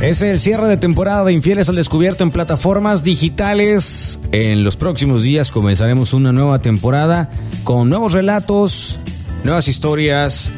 [0.00, 4.18] Es el cierre de temporada de Infieles al Descubierto en plataformas digitales.
[4.32, 7.28] En los próximos días comenzaremos una nueva temporada
[7.64, 8.98] con nuevos relatos,
[9.44, 10.52] nuevas historias,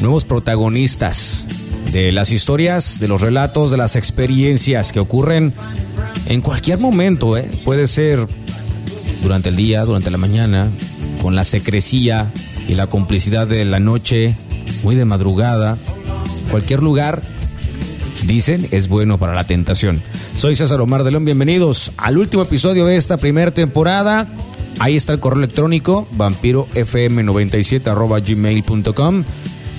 [0.00, 1.46] nuevos protagonistas
[1.92, 5.52] de las historias, de los relatos, de las experiencias que ocurren
[6.24, 7.36] en cualquier momento.
[7.36, 7.46] ¿eh?
[7.62, 8.26] Puede ser
[9.22, 10.66] durante el día, durante la mañana,
[11.20, 12.32] con la secrecía
[12.66, 14.34] y la complicidad de la noche,
[14.82, 15.76] muy de madrugada,
[16.50, 17.35] cualquier lugar
[18.26, 20.02] dicen es bueno para la tentación.
[20.34, 24.26] Soy César Omar de León, bienvenidos al último episodio de esta primera temporada.
[24.78, 29.24] Ahí está el correo electrónico vampirofm97 gmail.com.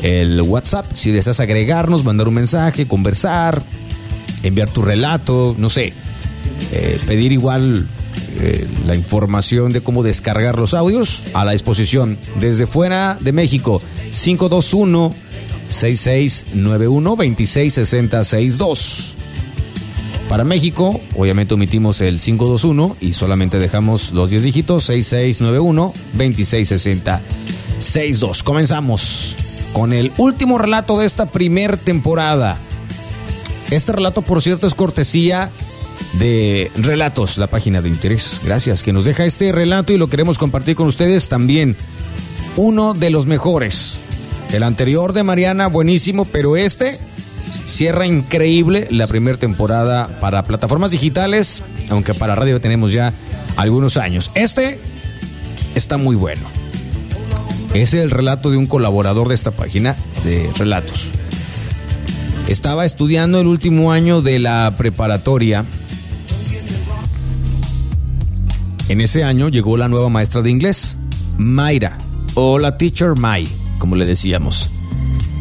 [0.02, 3.62] El WhatsApp, si deseas agregarnos, mandar un mensaje, conversar,
[4.44, 5.94] enviar tu relato, no sé,
[6.72, 7.88] eh, pedir igual
[8.40, 13.82] eh, la información de cómo descargar los audios a la disposición desde fuera de México
[14.12, 15.12] 521
[15.68, 19.18] 6691 266062.
[20.30, 28.44] Para México, obviamente omitimos el 521 y solamente dejamos los 10 dígitos 6691 266062.
[28.44, 29.38] Comenzamos
[29.72, 32.58] con el último relato de esta primer temporada.
[33.72, 35.50] Este relato, por cierto, es cortesía
[36.20, 38.42] de Relatos, la página de interés.
[38.44, 41.76] Gracias, que nos deja este relato y lo queremos compartir con ustedes también.
[42.56, 44.00] Uno de los mejores.
[44.52, 47.00] El anterior de Mariana, buenísimo, pero este
[47.66, 53.14] cierra increíble la primera temporada para plataformas digitales, aunque para radio tenemos ya
[53.56, 54.32] algunos años.
[54.36, 54.80] Este
[55.76, 56.44] está muy bueno.
[57.74, 61.12] Es el relato de un colaborador de esta página de relatos.
[62.48, 65.66] Estaba estudiando el último año de la preparatoria
[68.90, 70.96] En ese año llegó la nueva maestra de inglés,
[71.38, 71.98] Mayra,
[72.36, 73.46] o la teacher May,
[73.80, 74.70] como le decíamos.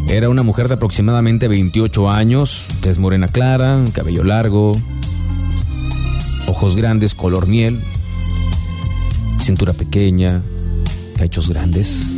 [0.09, 4.81] Era una mujer de aproximadamente 28 años, tez morena clara, cabello largo,
[6.47, 7.81] ojos grandes color miel,
[9.41, 10.43] cintura pequeña,
[11.19, 12.11] pechos grandes,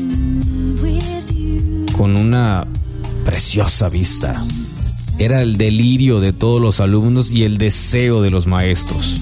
[1.97, 2.67] con una
[3.25, 4.45] preciosa vista.
[5.19, 9.17] Era el delirio de todos los alumnos y el deseo de los maestros.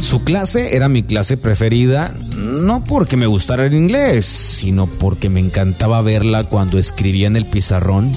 [0.00, 2.14] Su clase era mi clase preferida,
[2.48, 7.46] no porque me gustara el inglés, sino porque me encantaba verla cuando escribía en el
[7.46, 8.10] pizarrón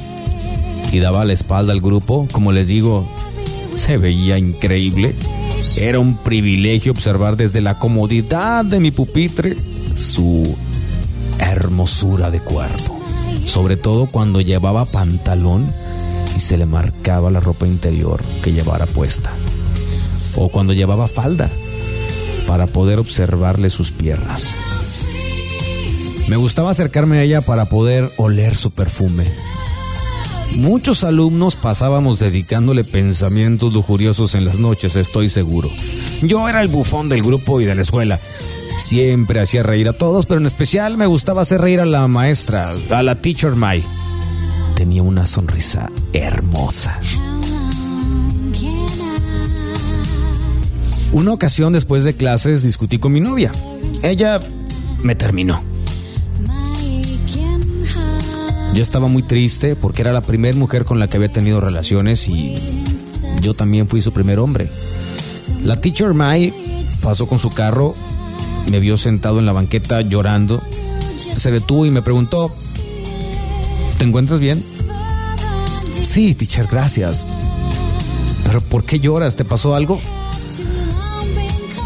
[0.92, 2.28] y daba la espalda al grupo.
[2.31, 3.08] Como les digo,
[3.75, 5.16] se veía increíble.
[5.78, 9.56] Era un privilegio observar desde la comodidad de mi pupitre
[9.96, 10.44] su
[11.40, 13.00] hermosura de cuerpo.
[13.46, 15.68] Sobre todo cuando llevaba pantalón
[16.36, 19.31] y se le marcaba la ropa interior que llevara puesta.
[20.36, 21.50] O cuando llevaba falda
[22.51, 24.57] para poder observarle sus piernas.
[26.28, 29.23] Me gustaba acercarme a ella para poder oler su perfume.
[30.57, 35.69] Muchos alumnos pasábamos dedicándole pensamientos lujuriosos en las noches, estoy seguro.
[36.23, 38.19] Yo era el bufón del grupo y de la escuela.
[38.78, 42.69] Siempre hacía reír a todos, pero en especial me gustaba hacer reír a la maestra,
[42.89, 43.81] a la teacher Mai.
[44.75, 47.00] Tenía una sonrisa hermosa.
[51.13, 53.51] Una ocasión después de clases discutí con mi novia.
[54.03, 54.39] Ella
[55.03, 55.61] me terminó.
[58.73, 62.29] Yo estaba muy triste porque era la primera mujer con la que había tenido relaciones
[62.29, 62.55] y
[63.41, 64.69] yo también fui su primer hombre.
[65.63, 66.53] La teacher Mai
[67.01, 67.94] pasó con su carro,
[68.69, 70.61] me vio sentado en la banqueta llorando,
[71.17, 72.53] se detuvo y me preguntó,
[73.97, 74.63] ¿te encuentras bien?
[76.03, 77.25] Sí, teacher, gracias.
[78.45, 79.35] Pero ¿por qué lloras?
[79.35, 80.00] ¿Te pasó algo?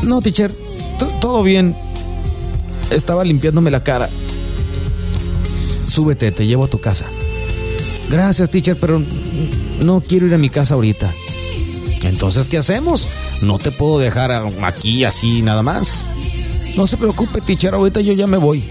[0.04, 0.54] No, teacher,
[1.22, 1.76] todo bien.
[2.92, 4.10] Estaba limpiándome la cara.
[5.88, 7.06] Súbete, te llevo a tu casa.
[8.10, 9.02] Gracias, teacher, pero
[9.82, 11.12] no quiero ir a mi casa ahorita.
[12.04, 13.08] Entonces, ¿qué hacemos?
[13.42, 14.32] No te puedo dejar
[14.64, 16.02] aquí así nada más.
[16.78, 18.64] No se preocupe, teacher, ahorita yo ya me voy.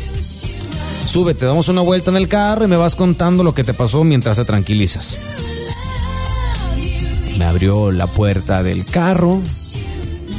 [1.04, 4.04] Súbete, damos una vuelta en el carro y me vas contando lo que te pasó
[4.04, 5.16] mientras te tranquilizas.
[7.38, 9.40] Me abrió la puerta del carro,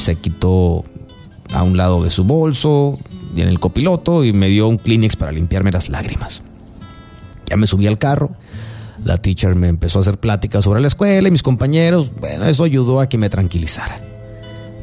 [0.05, 0.83] se quitó
[1.53, 2.99] a un lado de su bolso
[3.35, 6.43] y en el copiloto y me dio un Kleenex para limpiarme las lágrimas.
[7.47, 8.35] Ya me subí al carro.
[9.03, 12.13] La teacher me empezó a hacer pláticas sobre la escuela y mis compañeros.
[12.19, 13.99] Bueno, eso ayudó a que me tranquilizara.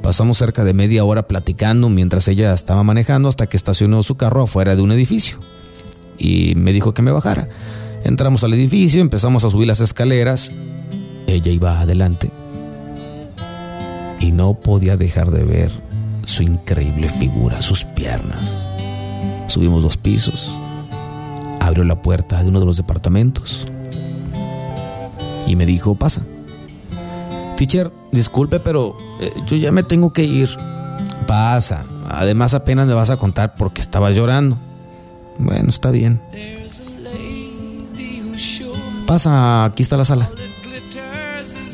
[0.02, 4.42] Pasamos cerca de media hora platicando mientras ella estaba manejando hasta que estacionó su carro
[4.42, 5.38] afuera de un edificio.
[6.18, 7.48] Y me dijo que me bajara.
[8.02, 10.50] Entramos al edificio, empezamos a subir las escaleras.
[11.28, 12.41] Ella iba adelante.
[14.22, 15.70] Y no podía dejar de ver
[16.24, 18.56] su increíble figura, sus piernas.
[19.48, 20.56] Subimos dos pisos.
[21.60, 23.66] Abrió la puerta de uno de los departamentos
[25.46, 26.22] y me dijo, pasa.
[27.56, 30.48] Teacher, disculpe, pero eh, yo ya me tengo que ir.
[31.26, 31.84] Pasa.
[32.08, 34.56] Además apenas me vas a contar porque estabas llorando.
[35.38, 36.22] Bueno, está bien.
[39.06, 40.30] Pasa, aquí está la sala.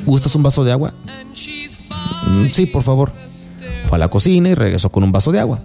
[0.06, 0.92] ¿Gustas un vaso de agua?
[2.28, 3.12] Mm, sí, por favor.
[3.88, 5.60] Fue a la cocina y regresó con un vaso de agua.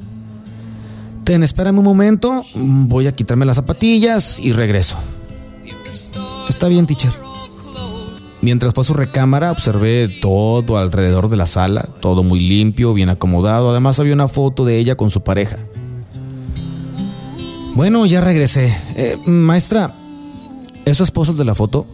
[1.24, 2.44] Ten, espérame un momento.
[2.56, 4.98] Voy a quitarme las zapatillas y regreso.
[6.50, 7.12] Está bien, teacher.
[8.42, 13.09] Mientras fue a su recámara, observé todo alrededor de la sala, todo muy limpio, bien
[13.09, 13.69] acomodado.
[13.69, 15.57] Además, había una foto de ella con su pareja.
[17.75, 18.75] Bueno, ya regresé.
[18.95, 19.92] Eh, maestra,
[20.86, 21.04] ¿es su
[21.38, 21.88] de la foto?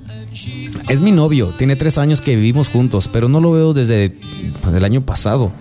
[0.89, 4.18] Es mi novio, tiene tres años que vivimos juntos, pero no lo veo desde
[4.75, 5.51] el año pasado.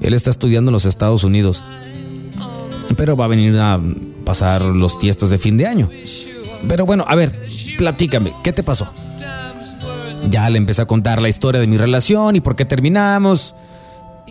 [0.00, 1.62] Él está estudiando en los Estados Unidos,
[2.96, 3.80] pero va a venir a
[4.24, 5.88] pasar los fiestas de fin de año.
[6.68, 7.32] Pero bueno, a ver,
[7.78, 8.88] platícame, ¿qué te pasó?
[10.28, 13.54] Ya le empecé a contar la historia de mi relación y por qué terminamos.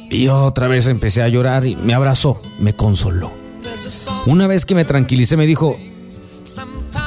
[0.10, 3.32] Y otra vez empecé a llorar y me abrazó, me consoló.
[4.26, 5.78] Una vez que me tranquilicé me dijo,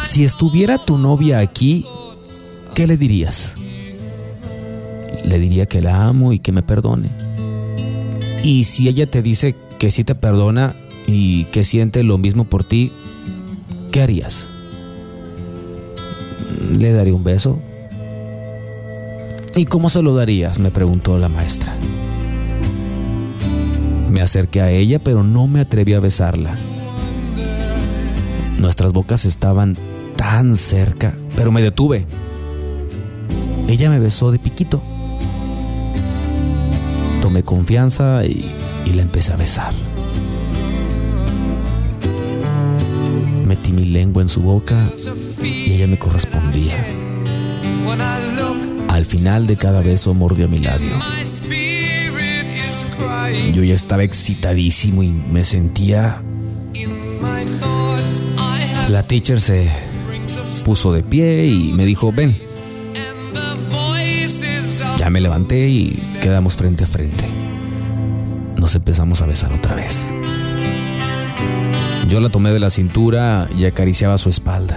[0.04, 1.86] si estuviera tu novia aquí,
[2.76, 3.56] ¿qué le dirías?
[5.24, 7.08] Le diría que la amo y que me perdone.
[8.44, 10.74] Y si ella te dice que sí te perdona
[11.06, 12.92] y que siente lo mismo por ti,
[13.90, 14.48] ¿qué harías?
[16.78, 17.58] ¿Le daría un beso?
[19.56, 20.58] ¿Y cómo se lo darías?
[20.58, 21.74] me preguntó la maestra.
[24.10, 26.54] Me acerqué a ella, pero no me atreví a besarla.
[28.58, 29.78] Nuestras bocas estaban
[30.16, 32.06] tan cerca, pero me detuve.
[33.68, 34.80] Ella me besó de piquito.
[37.20, 38.44] Tomé confianza y,
[38.84, 39.74] y la empecé a besar.
[43.44, 44.90] Metí mi lengua en su boca
[45.42, 46.84] y ella me correspondía.
[48.88, 50.92] Al final de cada beso mordió mi labio.
[53.52, 56.22] Yo ya estaba excitadísimo y me sentía...
[58.88, 59.68] La teacher se
[60.64, 62.36] puso de pie y me dijo, ven.
[65.06, 67.24] Ya me levanté y quedamos frente a frente.
[68.56, 70.02] Nos empezamos a besar otra vez.
[72.08, 74.76] Yo la tomé de la cintura y acariciaba su espalda.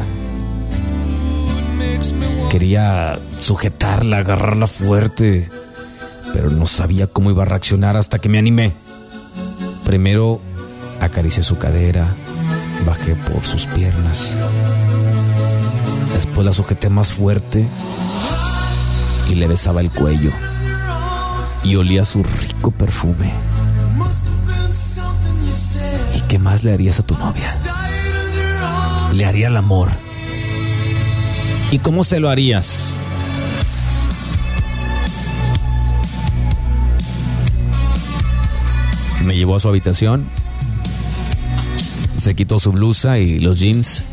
[2.52, 5.50] Quería sujetarla, agarrarla fuerte,
[6.32, 8.72] pero no sabía cómo iba a reaccionar hasta que me animé.
[9.84, 10.40] Primero
[11.02, 12.06] acaricié su cadera,
[12.86, 14.38] bajé por sus piernas.
[16.14, 17.66] Después la sujeté más fuerte
[19.30, 20.32] y le besaba el cuello.
[21.64, 23.32] Y olía su rico perfume.
[26.16, 27.60] ¿Y qué más le harías a tu novia?
[29.14, 29.90] Le haría el amor.
[31.72, 32.96] ¿Y cómo se lo harías?
[39.26, 40.26] Me llevó a su habitación,
[42.18, 44.04] se quitó su blusa y los jeans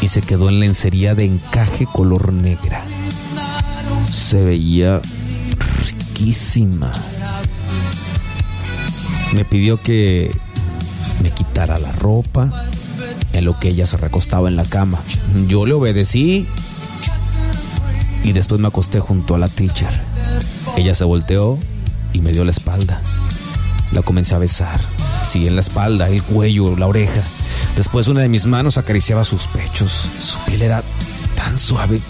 [0.00, 2.84] y se quedó en lencería de encaje color negra.
[4.08, 5.00] Se veía
[5.82, 6.90] riquísima.
[9.34, 10.30] Me pidió que
[11.22, 12.50] me quitara la ropa
[13.34, 14.98] en lo que ella se recostaba en la cama.
[15.48, 16.46] Yo le obedecí
[18.24, 19.88] y después me acosté junto a la teacher.
[20.76, 21.58] Ella se volteó
[22.12, 23.00] y me dio la espalda.
[23.92, 24.80] La comencé a besar.
[25.24, 27.20] Sí, en la espalda, el cuello, la oreja.
[27.76, 29.90] Después una de mis manos acariciaba sus pechos.
[29.90, 30.82] Su piel era
[31.36, 32.00] tan suave.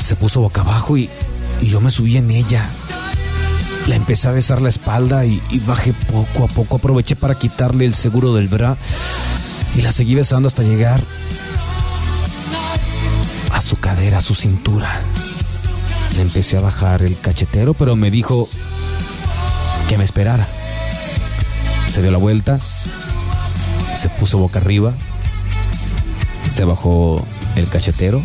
[0.00, 1.08] Se puso boca abajo y,
[1.62, 2.64] yo me subí en ella.
[3.86, 6.76] La empecé a besar la espalda y, y, bajé poco a poco.
[6.76, 8.76] Aproveché para quitarle el seguro del bra
[9.76, 11.02] y la seguí besando hasta llegar
[13.52, 14.90] a su cadera, a su cintura.
[16.16, 18.48] Le empecé a bajar el cachetero, pero me dijo
[19.88, 20.48] que me esperara.
[21.88, 24.92] Se dio la vuelta, se puso boca arriba,
[26.50, 27.16] se bajó
[27.56, 28.22] el cachetero,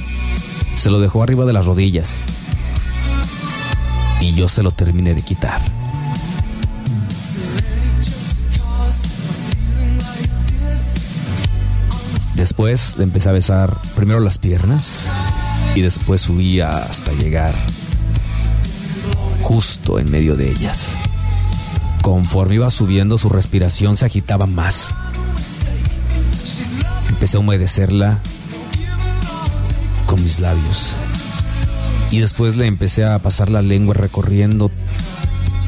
[0.74, 2.17] se lo dejó arriba de las rodillas
[4.21, 5.62] y yo se lo terminé de quitar.
[12.35, 15.09] Después empecé a besar primero las piernas
[15.74, 17.55] y después subí hasta llegar
[19.41, 20.97] justo en medio de ellas.
[22.01, 24.93] Conforme iba subiendo su respiración se agitaba más.
[27.09, 28.19] Empecé a humedecerla
[30.05, 30.93] con mis labios.
[32.12, 34.71] Y después le empecé a pasar la lengua recorriendo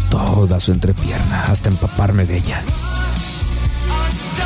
[0.10, 2.62] toda su entrepierna hasta empaparme de ella.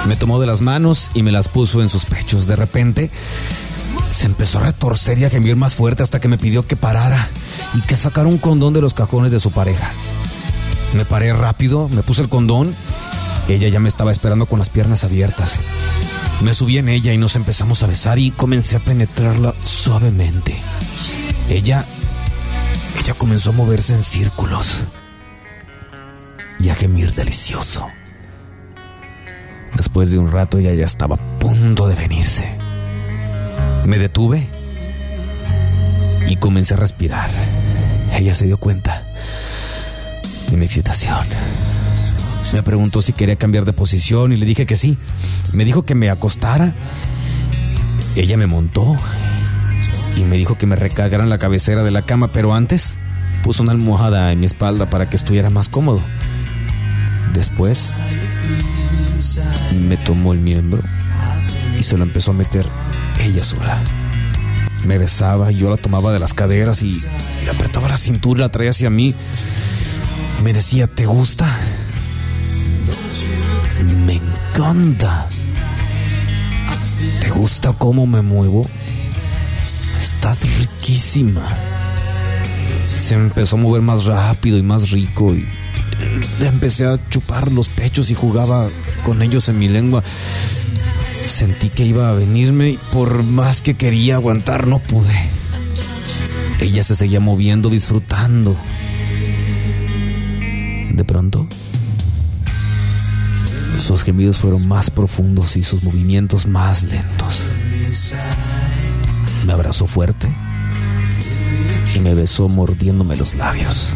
[0.08, 2.48] Me tomó de las manos y me las puso en sus pechos.
[2.48, 3.12] De repente
[4.10, 7.30] Se empezó a retorcer y a gemir más fuerte hasta que me pidió que parara
[7.76, 9.92] y que sacara un condón de los cajones de su pareja.
[10.94, 12.74] Me paré rápido, me puse el condón.
[13.48, 15.60] Ella ya me estaba esperando con las piernas abiertas.
[16.42, 20.56] Me subí en ella y nos empezamos a besar y comencé a penetrarla suavemente.
[21.50, 21.86] Ella.
[23.00, 24.86] Ella comenzó a moverse en círculos
[26.60, 27.88] y a gemir delicioso.
[29.76, 32.58] Después de un rato ella ya estaba a punto de venirse.
[33.86, 34.48] Me detuve
[36.28, 37.30] y comencé a respirar.
[38.14, 39.04] Ella se dio cuenta
[40.50, 41.26] de mi excitación.
[42.54, 44.98] Me preguntó si quería cambiar de posición y le dije que sí.
[45.54, 46.74] Me dijo que me acostara.
[48.16, 48.98] Ella me montó
[50.18, 52.98] y me dijo que me recargara en la cabecera de la cama, pero antes
[53.44, 56.02] puso una almohada en mi espalda para que estuviera más cómodo.
[57.34, 57.94] Después
[59.88, 60.82] me tomó el miembro
[61.80, 62.68] y se lo empezó a meter
[63.22, 63.80] ella sola.
[64.86, 66.92] Me besaba y yo la tomaba de las caderas y
[67.46, 69.16] le apretaba la cintura, la traía hacia mí.
[70.44, 71.48] Me decía, ¿te gusta?
[73.84, 75.26] Me encanta.
[77.20, 78.62] ¿Te gusta cómo me muevo?
[79.98, 81.48] Estás riquísima.
[82.86, 85.46] Se empezó a mover más rápido y más rico y
[86.46, 88.70] empecé a chupar los pechos y jugaba
[89.04, 90.04] con ellos en mi lengua.
[91.26, 95.16] Sentí que iba a venirme y por más que quería aguantar no pude.
[96.60, 98.56] Ella se seguía moviendo, disfrutando.
[100.94, 101.48] De pronto,
[103.82, 107.48] sus gemidos fueron más profundos y sus movimientos más lentos.
[109.46, 110.28] Me abrazó fuerte
[111.96, 113.96] y me besó mordiéndome los labios.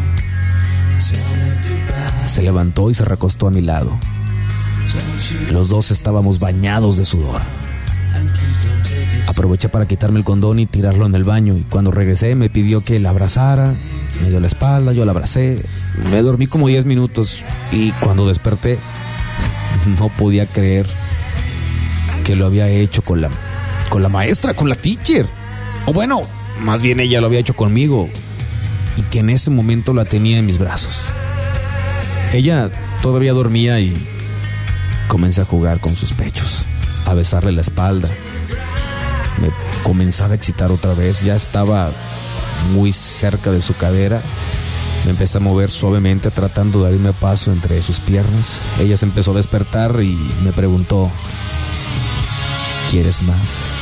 [2.26, 3.96] Se levantó y se recostó a mi lado.
[5.52, 7.40] Los dos estábamos bañados de sudor.
[9.28, 12.80] Aproveché para quitarme el condón y tirarlo en el baño y cuando regresé me pidió
[12.80, 13.72] que la abrazara,
[14.22, 15.64] me dio la espalda, yo la abracé,
[16.10, 18.78] me dormí como 10 minutos y cuando desperté
[19.98, 20.86] no podía creer
[22.24, 23.30] que lo había hecho con la,
[23.88, 25.26] con la maestra, con la teacher.
[25.86, 26.20] O bueno,
[26.62, 28.08] más bien ella lo había hecho conmigo
[28.96, 31.06] y que en ese momento la tenía en mis brazos.
[32.32, 32.70] Ella
[33.02, 33.94] todavía dormía y
[35.08, 36.66] comencé a jugar con sus pechos,
[37.06, 38.08] a besarle la espalda.
[39.40, 39.48] Me
[39.84, 41.90] comenzaba a excitar otra vez, ya estaba
[42.72, 44.20] muy cerca de su cadera.
[45.06, 48.60] Me empecé a mover suavemente tratando de abrirme paso entre sus piernas.
[48.80, 51.08] Ella se empezó a despertar y me preguntó,
[52.90, 53.76] ¿quieres más?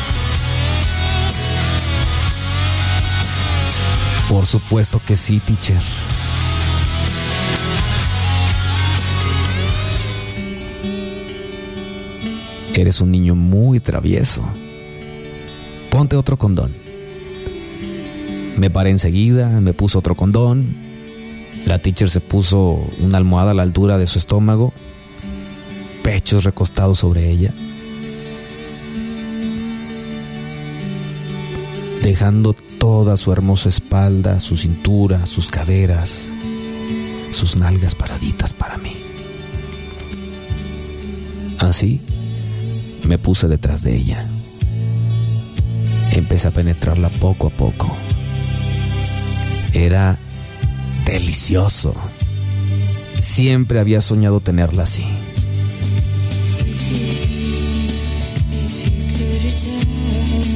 [4.29, 5.81] Por supuesto que sí, teacher.
[12.75, 14.47] Eres un niño muy travieso.
[15.91, 16.75] Ponte otro condón.
[18.59, 20.84] Me paré enseguida, me puso otro condón.
[21.67, 24.73] La teacher se puso una almohada a la altura de su estómago,
[26.03, 27.53] pechos recostados sobre ella,
[32.03, 36.29] dejando toda su hermosa espalda, su cintura, sus caderas,
[37.31, 38.93] sus nalgas paraditas para mí.
[41.61, 42.03] Así
[43.09, 44.27] me puse detrás de ella.
[46.13, 47.91] Empecé a penetrarla poco a poco.
[49.73, 50.19] Era
[51.05, 51.95] delicioso.
[53.21, 55.05] Siempre había soñado tenerla así.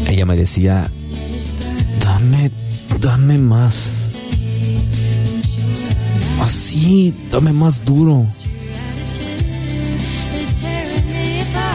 [0.08, 0.90] Ella me decía,
[2.00, 2.50] dame,
[3.00, 3.92] dame más.
[6.40, 8.24] Así, dame más duro.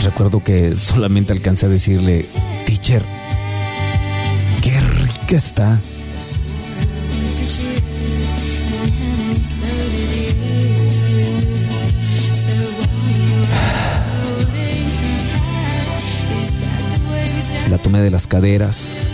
[0.03, 2.27] Recuerdo que solamente alcancé a decirle,
[2.65, 3.03] teacher,
[4.62, 5.80] qué rica está.
[17.74, 19.08] La tomé de las caderas,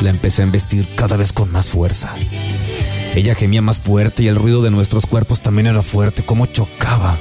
[0.00, 2.10] la empecé a embestir cada vez con más fuerza.
[3.14, 7.18] Ella gemía más fuerte y el ruido de nuestros cuerpos también era fuerte, como chocaba.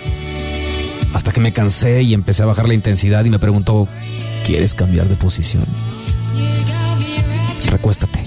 [1.13, 3.89] Hasta que me cansé y empecé a bajar la intensidad y me preguntó,
[4.45, 5.65] ¿quieres cambiar de posición?
[7.67, 8.23] Recuéstate.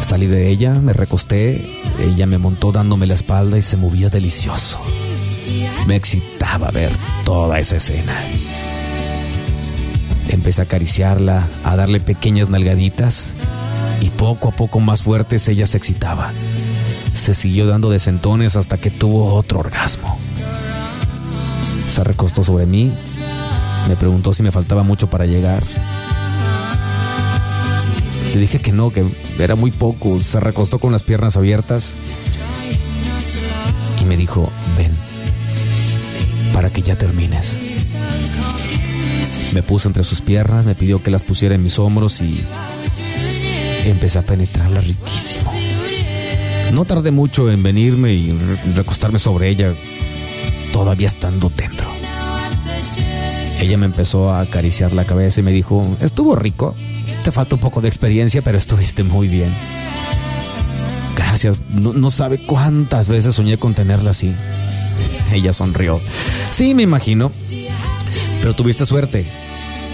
[0.00, 1.62] Salí de ella, me recosté,
[2.00, 4.78] ella me montó dándome la espalda y se movía delicioso.
[5.86, 6.90] Me excitaba ver
[7.22, 8.16] toda esa escena.
[10.32, 13.32] Empecé a acariciarla, a darle pequeñas nalgaditas
[14.00, 16.32] y poco a poco más fuertes ella se excitaba.
[17.12, 20.18] Se siguió dando de sentones hasta que tuvo otro orgasmo.
[21.88, 22.90] Se recostó sobre mí,
[23.88, 25.62] me preguntó si me faltaba mucho para llegar.
[28.34, 29.04] Le dije que no, que
[29.38, 30.22] era muy poco.
[30.22, 31.94] Se recostó con las piernas abiertas
[34.00, 34.92] y me dijo, ven,
[36.54, 37.81] para que ya termines.
[39.52, 42.42] Me puso entre sus piernas, me pidió que las pusiera en mis hombros y
[43.84, 45.52] empecé a penetrarla riquísimo.
[46.72, 48.32] No tardé mucho en venirme y
[48.74, 49.74] recostarme sobre ella,
[50.72, 51.86] todavía estando dentro.
[53.60, 56.74] Ella me empezó a acariciar la cabeza y me dijo, estuvo rico,
[57.22, 59.54] te falta un poco de experiencia, pero estuviste muy bien.
[61.14, 64.34] Gracias, no, no sabe cuántas veces soñé con tenerla así.
[65.32, 66.00] Ella sonrió.
[66.50, 67.30] Sí, me imagino,
[68.42, 69.24] pero tuviste suerte.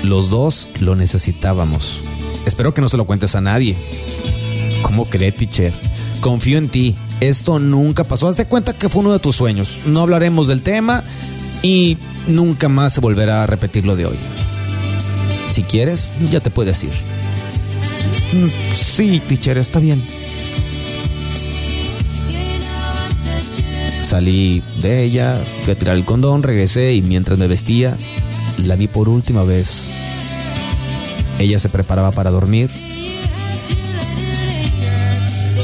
[0.03, 2.03] Los dos lo necesitábamos.
[2.47, 3.77] Espero que no se lo cuentes a nadie.
[4.83, 5.73] ¿Cómo cree, teacher?
[6.21, 6.97] Confío en ti.
[7.21, 8.27] Esto nunca pasó.
[8.27, 9.81] Hazte cuenta que fue uno de tus sueños.
[9.85, 11.05] No hablaremos del tema
[11.63, 14.17] y nunca más se volverá a repetir lo de hoy.
[15.51, 16.91] Si quieres, ya te puedes ir.
[18.33, 20.03] Mm, sí, teacher, está bien.
[24.03, 27.95] Salí de ella, fui a tirar el condón, regresé y mientras me vestía,
[28.59, 29.87] la vi por última vez.
[31.39, 32.71] Ella se preparaba para dormir,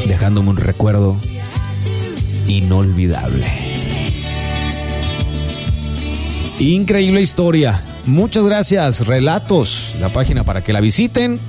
[0.07, 1.17] dejándome un recuerdo
[2.47, 3.47] inolvidable.
[6.61, 7.83] Increíble historia.
[8.07, 11.41] Muchas gracias, Relatos, la página para que la visiten.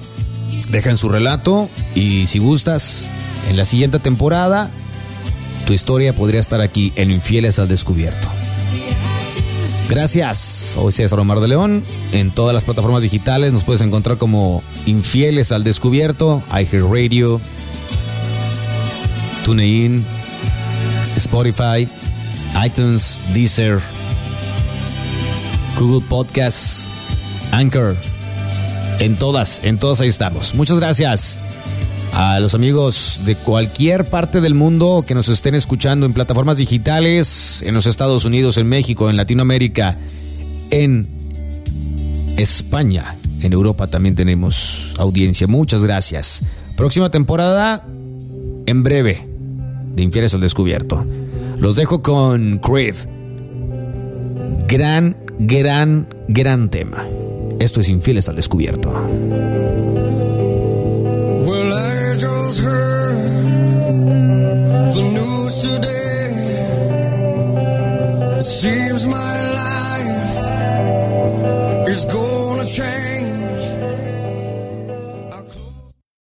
[0.69, 3.07] Dejen su relato y si gustas,
[3.49, 4.69] en la siguiente temporada,
[5.67, 8.34] tu historia podría estar aquí en Infieles al Descubierto.
[9.89, 10.37] Gracias.
[10.73, 11.83] Soy César Omar de León.
[12.11, 17.39] En todas las plataformas digitales nos puedes encontrar como Infieles al Descubierto, iHeartRadio,
[19.45, 20.03] TuneIn,
[21.15, 21.87] Spotify,
[22.65, 23.79] iTunes, Deezer,
[25.79, 26.89] Google Podcasts,
[27.51, 27.95] Anchor.
[28.99, 30.55] En todas, en todas ahí estamos.
[30.55, 31.39] Muchas gracias
[32.15, 37.61] a los amigos de cualquier parte del mundo que nos estén escuchando en plataformas digitales,
[37.65, 39.97] en los Estados Unidos, en México, en Latinoamérica,
[40.71, 41.05] en
[42.37, 45.45] España, en Europa también tenemos audiencia.
[45.47, 46.41] Muchas gracias.
[46.77, 47.85] Próxima temporada,
[48.65, 49.27] en breve,
[49.93, 51.05] de Infieles al Descubierto.
[51.57, 52.95] Los dejo con Creed.
[54.69, 57.05] Gran, gran, gran tema.
[57.59, 58.93] Esto es Infieles al Descubierto.